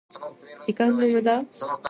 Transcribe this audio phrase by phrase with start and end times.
[0.65, 1.43] 時間の無駄？